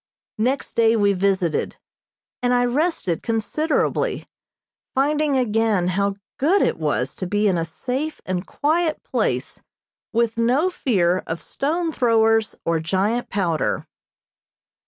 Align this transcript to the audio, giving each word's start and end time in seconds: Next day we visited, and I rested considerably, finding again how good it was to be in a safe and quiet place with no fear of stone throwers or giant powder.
Next 0.39 0.75
day 0.75 0.95
we 0.95 1.13
visited, 1.13 1.75
and 2.41 2.55
I 2.55 2.65
rested 2.65 3.21
considerably, 3.21 4.27
finding 4.95 5.37
again 5.37 5.89
how 5.89 6.15
good 6.39 6.63
it 6.63 6.79
was 6.79 7.13
to 7.17 7.27
be 7.27 7.47
in 7.47 7.55
a 7.55 7.63
safe 7.63 8.19
and 8.25 8.43
quiet 8.47 9.03
place 9.03 9.61
with 10.11 10.39
no 10.39 10.71
fear 10.71 11.19
of 11.27 11.39
stone 11.39 11.91
throwers 11.91 12.55
or 12.65 12.79
giant 12.79 13.29
powder. 13.29 13.85